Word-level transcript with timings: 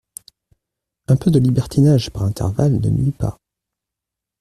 Un 1.09 1.15
peu 1.15 1.29
de 1.29 1.37
libertinage 1.37 2.09
par 2.09 2.23
intervalle 2.23 2.79
ne 2.81 2.89
nuit 2.89 3.11
pas. 3.11 3.37